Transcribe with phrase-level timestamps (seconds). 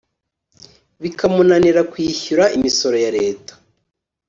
[1.01, 3.53] bikamunanira kwishyura imisoro ya Leta